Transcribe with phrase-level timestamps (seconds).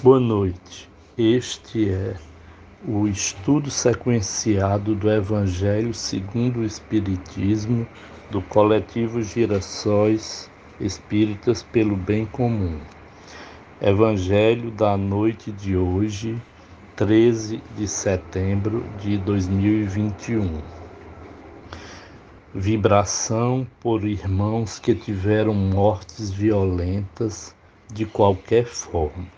[0.00, 0.88] Boa noite.
[1.18, 2.14] Este é
[2.86, 7.84] o estudo sequenciado do Evangelho segundo o Espiritismo
[8.30, 10.48] do coletivo Girassóis
[10.80, 12.78] Espíritas pelo Bem Comum.
[13.82, 16.40] Evangelho da noite de hoje,
[16.94, 20.62] 13 de setembro de 2021.
[22.54, 27.52] Vibração por irmãos que tiveram mortes violentas
[27.92, 29.37] de qualquer forma.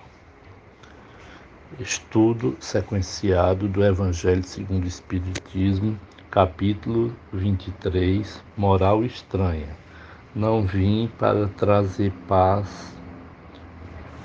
[1.79, 5.97] Estudo sequenciado do Evangelho segundo o Espiritismo,
[6.29, 9.69] capítulo 23, Moral Estranha.
[10.35, 12.97] Não vim para trazer paz,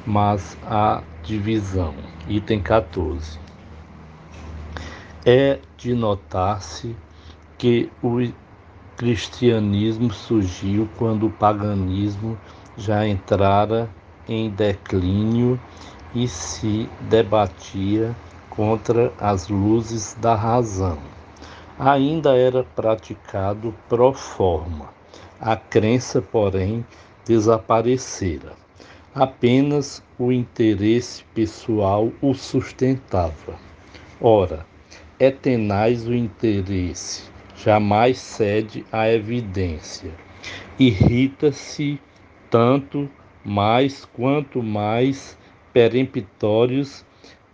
[0.08, 1.94] mas a divisão.
[2.28, 3.40] Item 14.
[5.24, 6.96] É de notar-se
[7.60, 8.28] que o
[8.98, 12.40] cristianismo surgiu quando o paganismo
[12.76, 13.88] já entrara
[14.28, 15.60] em declínio
[16.16, 18.16] e se debatia
[18.50, 20.98] contra as luzes da razão.
[21.78, 24.90] Ainda era praticado pro forma.
[25.42, 26.86] A crença, porém,
[27.26, 28.54] desaparecera.
[29.14, 33.60] Apenas o interesse pessoal o sustentava.
[34.22, 34.66] Ora,
[35.20, 37.24] é tenaz o interesse,
[37.56, 40.12] jamais cede à evidência.
[40.80, 42.00] Irrita-se
[42.50, 43.10] tanto
[43.44, 45.38] mais quanto mais
[45.76, 47.06] peremptórios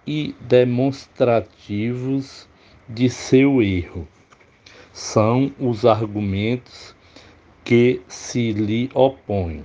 [0.06, 2.48] e demonstrativos
[2.88, 4.08] de seu erro.
[4.94, 6.96] São os argumentos
[7.64, 9.64] que se lhe opõem.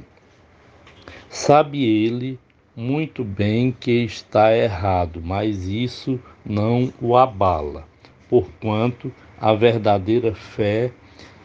[1.29, 2.39] Sabe ele
[2.75, 7.87] muito bem que está errado, mas isso não o abala,
[8.27, 10.91] porquanto a verdadeira fé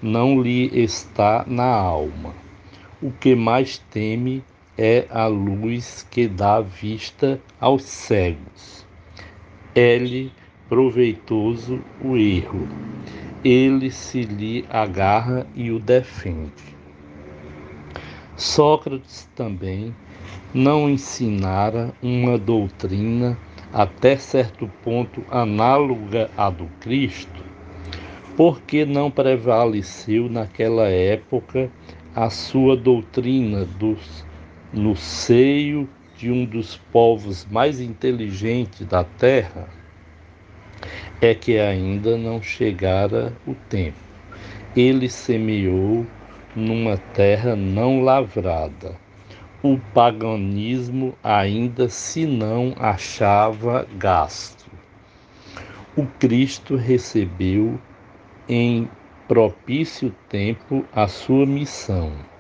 [0.02, 2.34] não lhe está na alma.
[3.02, 4.42] O que mais teme
[4.84, 8.84] é a luz que dá vista aos cegos.
[9.76, 10.32] É-lhe
[10.68, 12.68] proveitoso o erro,
[13.46, 16.52] ele se lhe agarra e o defende.
[18.36, 19.94] Sócrates também
[20.52, 23.38] não ensinara uma doutrina
[23.72, 27.44] até certo ponto análoga à do Cristo,
[28.36, 31.70] porque não prevaleceu naquela época
[32.16, 34.31] a sua doutrina dos
[34.74, 39.68] no seio de um dos povos mais inteligentes da terra,
[41.20, 43.98] é que ainda não chegara o tempo.
[44.76, 46.06] Ele semeou
[46.56, 48.96] numa terra não lavrada.
[49.62, 54.72] O paganismo ainda se não achava gasto.
[55.96, 57.80] O Cristo recebeu
[58.48, 58.90] em
[59.28, 62.31] propício tempo a sua missão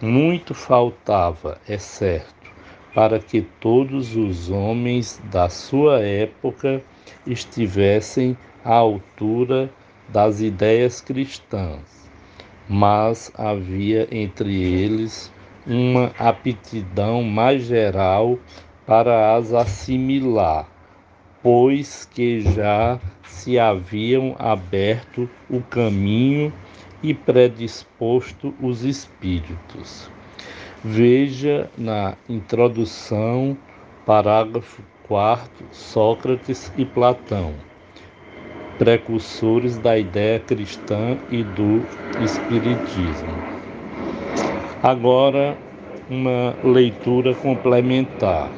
[0.00, 2.50] muito faltava, é certo,
[2.94, 6.82] para que todos os homens da sua época
[7.26, 9.70] estivessem à altura
[10.08, 12.10] das ideias cristãs,
[12.68, 15.32] mas havia entre eles
[15.66, 18.38] uma aptidão mais geral
[18.86, 20.66] para as assimilar,
[21.42, 26.52] pois que já se haviam aberto o caminho
[27.02, 30.10] e predisposto os espíritos.
[30.84, 33.56] Veja na introdução,
[34.06, 37.54] parágrafo 4, Sócrates e Platão,
[38.78, 41.82] precursores da ideia cristã e do
[42.22, 43.32] espiritismo.
[44.82, 45.56] Agora,
[46.08, 48.50] uma leitura complementar.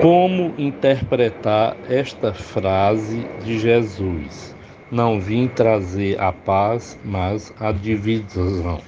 [0.00, 4.56] Como interpretar esta frase de Jesus?
[4.92, 8.78] Não vim trazer a paz, mas a divisão.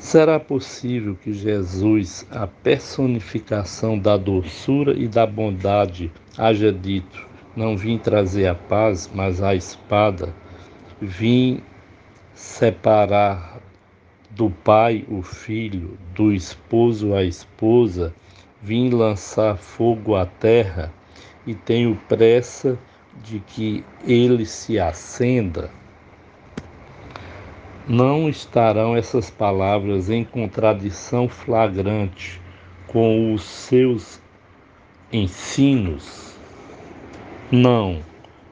[0.00, 7.96] Será possível que Jesus, a personificação da doçura e da bondade, haja dito: Não vim
[7.96, 10.34] trazer a paz, mas a espada?
[11.00, 11.62] Vim
[12.34, 13.60] separar
[14.30, 18.12] do pai o filho, do esposo a esposa,
[18.60, 20.92] vim lançar fogo à terra
[21.46, 22.76] e tenho pressa
[23.22, 25.70] de que ele se acenda,
[27.86, 32.40] não estarão essas palavras em contradição flagrante
[32.86, 34.20] com os seus
[35.12, 36.36] ensinos?
[37.50, 38.00] Não,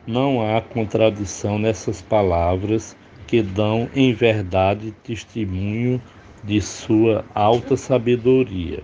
[0.07, 2.97] não há contradição nessas palavras
[3.27, 6.03] que dão em verdade testemunho
[6.43, 8.83] de sua alta sabedoria.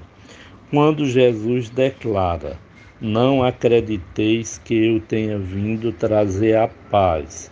[0.70, 2.58] Quando Jesus declara:
[3.00, 7.50] não acrediteis que eu tenha vindo trazer a paz,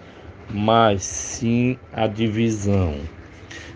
[0.51, 2.95] mas sim a divisão.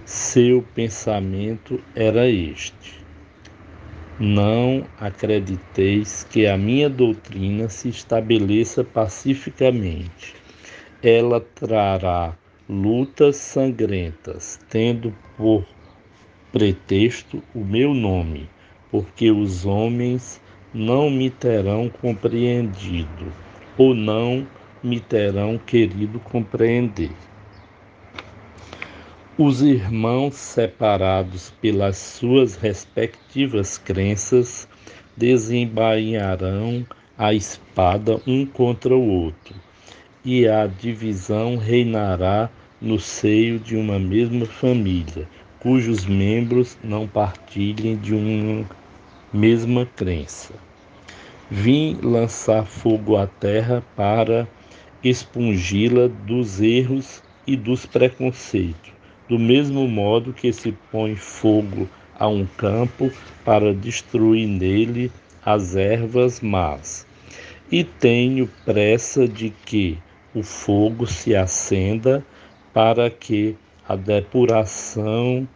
[0.05, 3.05] Seu pensamento era este.
[4.19, 10.35] Não acrediteis que a minha doutrina se estabeleça pacificamente.
[11.03, 12.35] Ela trará
[12.69, 15.65] lutas sangrentas, tendo por
[16.51, 18.49] pretexto o meu nome,
[18.91, 20.41] porque os homens
[20.79, 23.33] não me terão compreendido,
[23.77, 24.47] ou não
[24.81, 27.11] me terão querido compreender.
[29.37, 34.69] Os irmãos separados pelas suas respectivas crenças
[35.17, 36.87] desembainharão
[37.19, 39.57] a espada um contra o outro,
[40.25, 42.49] e a divisão reinará
[42.81, 45.29] no seio de uma mesma família,
[45.59, 48.65] cujos membros não partilhem de uma
[49.33, 50.68] mesma crença.
[51.51, 54.47] Vim lançar fogo à terra para
[55.03, 58.93] expungi-la dos erros e dos preconceitos,
[59.31, 63.11] do mesmo modo que se põe fogo a um campo
[63.47, 65.11] para destruir nele
[65.43, 67.07] as ervas más.
[67.73, 69.97] E tenho pressa de que
[70.35, 72.23] o fogo se acenda
[72.75, 73.57] para que
[73.89, 75.49] a depuração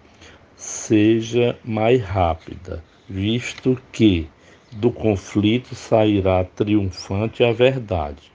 [0.56, 4.26] seja mais rápida, visto que
[4.72, 8.32] do conflito sairá triunfante a verdade.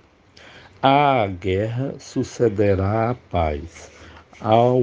[0.82, 3.92] À guerra sucederá a paz,
[4.40, 4.82] ao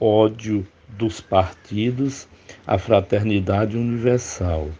[0.00, 2.28] ódio dos partidos,
[2.66, 4.70] a fraternidade universal,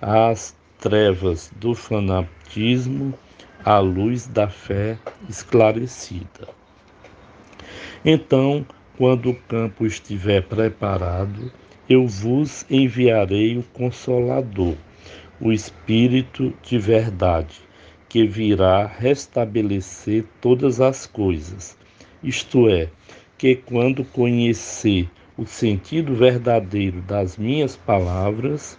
[0.00, 3.12] às trevas do fanatismo,
[3.64, 4.96] a luz da fé
[5.28, 6.48] esclarecida.
[8.04, 8.64] Então,
[8.96, 11.50] quando o campo estiver preparado,
[11.88, 14.76] eu vos enviarei o Consolador,
[15.40, 17.60] o Espírito de verdade,
[18.08, 21.76] que virá restabelecer todas as coisas.
[22.22, 22.88] Isto é,
[23.36, 28.78] que quando conhecer o sentido verdadeiro das minhas palavras,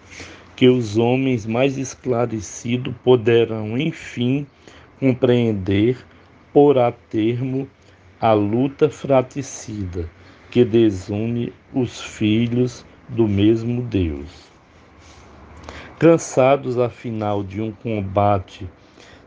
[0.56, 4.44] que os homens mais esclarecidos poderão, enfim,
[4.98, 5.96] compreender
[6.52, 7.68] por a termo
[8.20, 10.10] a luta fraticida
[10.50, 14.57] que desune os filhos do mesmo Deus.
[15.98, 18.70] Cansados afinal de um combate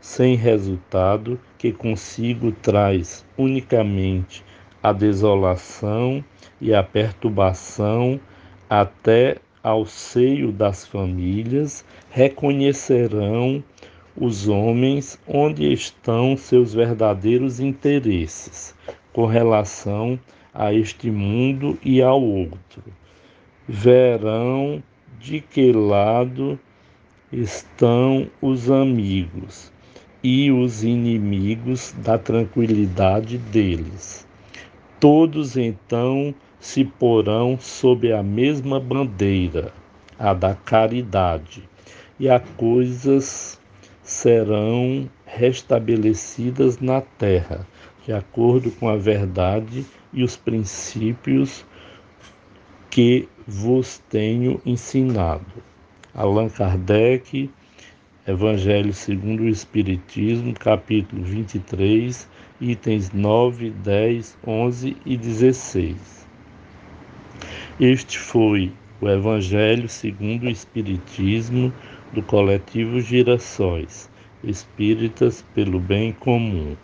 [0.00, 4.42] sem resultado, que consigo traz unicamente
[4.82, 6.24] a desolação
[6.58, 8.18] e a perturbação
[8.70, 13.62] até ao seio das famílias, reconhecerão
[14.16, 18.74] os homens onde estão seus verdadeiros interesses
[19.12, 20.18] com relação
[20.54, 22.82] a este mundo e ao outro.
[23.68, 24.82] Verão
[25.20, 26.58] de que lado
[27.32, 29.72] estão os amigos
[30.22, 34.26] e os inimigos da tranquilidade deles.
[35.00, 39.72] Todos então se porão sob a mesma bandeira,
[40.18, 41.68] a da caridade,
[42.20, 43.60] e as coisas
[44.02, 47.66] serão restabelecidas na terra,
[48.04, 51.64] de acordo com a verdade e os princípios
[52.90, 55.46] que vos tenho ensinado.
[56.14, 57.50] Allan Kardec,
[58.26, 62.28] Evangelho segundo o Espiritismo, capítulo 23,
[62.60, 65.96] itens 9, 10, 11 e 16.
[67.80, 71.72] Este foi o Evangelho segundo o Espiritismo
[72.12, 74.08] do coletivo Girassóis,
[74.44, 76.76] Espíritas pelo Bem Comum.